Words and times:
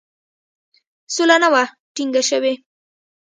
سوله 1.15 1.35
نه 1.43 1.49
وه 1.53 1.63
ټینګه 1.95 2.21
شوې. 2.29 2.53